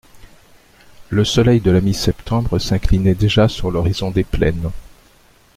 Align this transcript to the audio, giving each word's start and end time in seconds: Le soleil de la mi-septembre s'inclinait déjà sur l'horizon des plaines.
Le 1.09 1.23
soleil 1.23 1.61
de 1.61 1.69
la 1.69 1.79
mi-septembre 1.79 2.57
s'inclinait 2.57 3.13
déjà 3.13 3.47
sur 3.47 3.69
l'horizon 3.69 4.09
des 4.09 4.23
plaines. 4.23 4.71